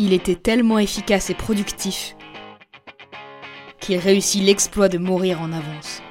[0.00, 2.14] Il était tellement efficace et productif
[3.80, 6.02] qu'il réussit l'exploit de mourir en avance.